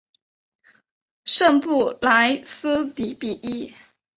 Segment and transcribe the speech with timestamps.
[1.25, 3.71] 圣布莱斯迪比伊。